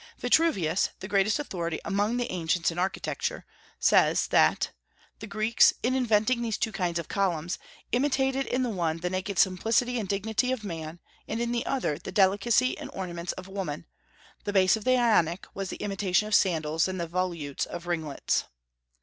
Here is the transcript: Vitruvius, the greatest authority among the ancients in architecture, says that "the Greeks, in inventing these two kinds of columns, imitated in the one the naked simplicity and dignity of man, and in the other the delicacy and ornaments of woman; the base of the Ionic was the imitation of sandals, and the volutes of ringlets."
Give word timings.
Vitruvius, 0.17 0.89
the 0.99 1.07
greatest 1.07 1.37
authority 1.37 1.79
among 1.85 2.17
the 2.17 2.31
ancients 2.31 2.71
in 2.71 2.79
architecture, 2.79 3.45
says 3.79 4.25
that 4.29 4.71
"the 5.19 5.27
Greeks, 5.27 5.75
in 5.83 5.93
inventing 5.93 6.41
these 6.41 6.57
two 6.57 6.71
kinds 6.71 6.97
of 6.97 7.07
columns, 7.07 7.59
imitated 7.91 8.47
in 8.47 8.63
the 8.63 8.71
one 8.71 8.97
the 8.97 9.11
naked 9.11 9.37
simplicity 9.37 9.99
and 9.99 10.09
dignity 10.09 10.51
of 10.51 10.63
man, 10.63 10.99
and 11.27 11.39
in 11.39 11.51
the 11.51 11.67
other 11.67 11.99
the 11.99 12.11
delicacy 12.11 12.75
and 12.79 12.89
ornaments 12.93 13.33
of 13.33 13.47
woman; 13.47 13.85
the 14.43 14.51
base 14.51 14.75
of 14.75 14.85
the 14.85 14.97
Ionic 14.97 15.45
was 15.53 15.69
the 15.69 15.75
imitation 15.77 16.27
of 16.27 16.33
sandals, 16.33 16.87
and 16.87 16.99
the 16.99 17.05
volutes 17.05 17.67
of 17.67 17.85
ringlets." 17.85 18.45